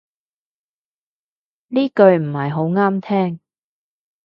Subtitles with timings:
[1.67, 3.39] 呢句唔係好啱聽